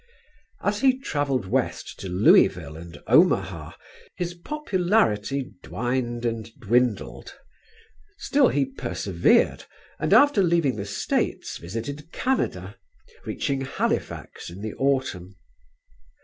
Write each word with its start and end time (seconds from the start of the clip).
"As 0.69 0.79
he 0.81 0.97
travelled 0.97 1.45
west 1.45 1.99
to 1.99 2.09
Louisville 2.09 2.75
and 2.75 2.97
Omaha 3.05 3.73
his 4.15 4.33
popularity 4.33 5.51
dwined 5.61 6.25
and 6.25 6.49
dwindled. 6.59 7.35
Still 8.17 8.47
he 8.47 8.65
persevered 8.65 9.65
and 9.99 10.11
after 10.11 10.41
leaving 10.41 10.75
the 10.75 10.85
States 10.87 11.59
visited 11.59 12.11
Canada, 12.11 12.77
reaching 13.27 13.61
Halifax 13.61 14.49
in 14.49 14.63
the 14.63 14.73
autumn. 14.73 15.35